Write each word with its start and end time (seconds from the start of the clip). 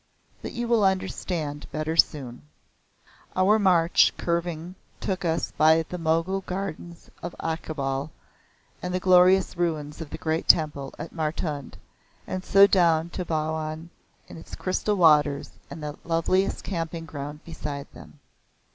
But 0.41 0.53
you 0.53 0.67
will 0.67 0.83
understand 0.83 1.67
better 1.71 1.95
soon." 1.95 2.41
Our 3.35 3.59
march 3.59 4.11
curving 4.17 4.73
took 4.99 5.23
us 5.23 5.51
by 5.51 5.83
the 5.89 5.99
Mogul 5.99 6.41
gardens 6.41 7.11
of 7.21 7.35
Achibal, 7.39 8.09
and 8.81 8.95
the 8.95 8.99
glorious 8.99 9.55
ruins 9.55 10.01
of 10.01 10.09
the 10.09 10.17
great 10.17 10.47
Temple 10.47 10.95
at 10.97 11.13
Martund, 11.13 11.75
and 12.25 12.43
so 12.43 12.65
down 12.65 13.11
to 13.11 13.23
Bawan 13.23 13.91
with 14.27 14.37
its 14.39 14.55
crystal 14.55 14.95
waters 14.95 15.51
and 15.69 15.83
that 15.83 16.03
loveliest 16.03 16.63
camping 16.63 17.05
ground 17.05 17.43
beside 17.45 17.85
them. 17.93 18.17